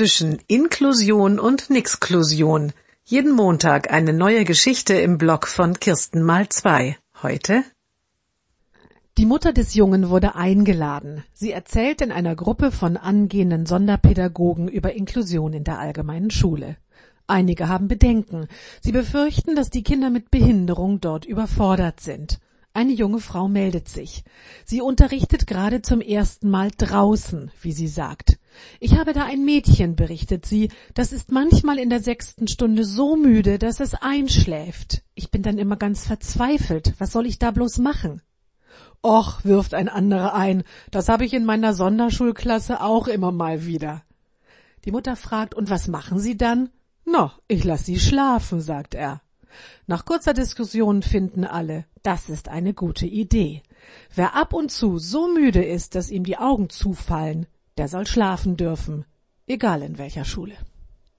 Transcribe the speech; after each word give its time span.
zwischen 0.00 0.38
Inklusion 0.46 1.38
und 1.38 1.68
Nixklusion. 1.68 2.72
Jeden 3.04 3.32
Montag 3.32 3.92
eine 3.92 4.14
neue 4.14 4.46
Geschichte 4.46 4.94
im 4.94 5.18
Blog 5.18 5.46
von 5.46 5.78
Kirsten 5.78 6.22
mal 6.22 6.48
zwei. 6.48 6.96
Heute 7.22 7.64
die 9.18 9.26
Mutter 9.26 9.52
des 9.52 9.74
Jungen 9.74 10.08
wurde 10.08 10.36
eingeladen. 10.36 11.22
Sie 11.34 11.52
erzählt 11.52 12.00
in 12.00 12.12
einer 12.12 12.34
Gruppe 12.34 12.72
von 12.72 12.96
angehenden 12.96 13.66
Sonderpädagogen 13.66 14.68
über 14.68 14.94
Inklusion 14.94 15.52
in 15.52 15.64
der 15.64 15.78
allgemeinen 15.78 16.30
Schule. 16.30 16.78
Einige 17.26 17.68
haben 17.68 17.86
Bedenken. 17.86 18.48
Sie 18.80 18.92
befürchten, 18.92 19.54
dass 19.54 19.68
die 19.68 19.82
Kinder 19.82 20.08
mit 20.08 20.30
Behinderung 20.30 21.02
dort 21.02 21.26
überfordert 21.26 22.00
sind. 22.00 22.40
Eine 22.72 22.92
junge 22.92 23.18
Frau 23.18 23.48
meldet 23.48 23.88
sich. 23.88 24.22
Sie 24.64 24.80
unterrichtet 24.80 25.46
gerade 25.48 25.82
zum 25.82 26.00
ersten 26.00 26.50
Mal 26.50 26.70
draußen, 26.76 27.50
wie 27.60 27.72
sie 27.72 27.88
sagt. 27.88 28.38
Ich 28.78 28.96
habe 28.96 29.12
da 29.12 29.24
ein 29.24 29.44
Mädchen, 29.44 29.96
berichtet 29.96 30.46
sie, 30.46 30.70
das 30.94 31.12
ist 31.12 31.32
manchmal 31.32 31.78
in 31.78 31.90
der 31.90 32.00
sechsten 32.00 32.46
Stunde 32.46 32.84
so 32.84 33.16
müde, 33.16 33.58
dass 33.58 33.80
es 33.80 33.94
einschläft. 33.94 35.02
Ich 35.14 35.30
bin 35.30 35.42
dann 35.42 35.58
immer 35.58 35.76
ganz 35.76 36.06
verzweifelt. 36.06 36.94
Was 36.98 37.10
soll 37.10 37.26
ich 37.26 37.40
da 37.40 37.50
bloß 37.50 37.78
machen? 37.78 38.22
Och, 39.02 39.44
wirft 39.44 39.74
ein 39.74 39.88
anderer 39.88 40.34
ein, 40.34 40.62
das 40.90 41.08
habe 41.08 41.24
ich 41.24 41.32
in 41.32 41.44
meiner 41.44 41.74
Sonderschulklasse 41.74 42.82
auch 42.82 43.08
immer 43.08 43.32
mal 43.32 43.66
wieder. 43.66 44.02
Die 44.84 44.92
Mutter 44.92 45.16
fragt, 45.16 45.54
und 45.54 45.70
was 45.70 45.88
machen 45.88 46.18
Sie 46.18 46.36
dann? 46.36 46.70
Na, 47.04 47.32
ich 47.48 47.64
lass 47.64 47.86
sie 47.86 47.98
schlafen, 47.98 48.60
sagt 48.60 48.94
er. 48.94 49.22
Nach 49.86 50.04
kurzer 50.04 50.34
Diskussion 50.34 51.02
finden 51.02 51.44
alle, 51.44 51.84
das 52.02 52.28
ist 52.28 52.48
eine 52.48 52.74
gute 52.74 53.06
Idee. 53.06 53.62
Wer 54.14 54.34
ab 54.34 54.52
und 54.52 54.70
zu 54.70 54.98
so 54.98 55.32
müde 55.32 55.64
ist, 55.64 55.94
dass 55.94 56.10
ihm 56.10 56.24
die 56.24 56.38
Augen 56.38 56.68
zufallen, 56.70 57.46
der 57.76 57.88
soll 57.88 58.06
schlafen 58.06 58.56
dürfen, 58.56 59.04
egal 59.46 59.82
in 59.82 59.98
welcher 59.98 60.24
Schule. 60.24 60.54